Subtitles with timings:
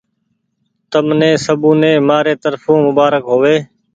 [0.91, 3.57] تمني سبوني مآري ترڦو مبآرڪ هووي۔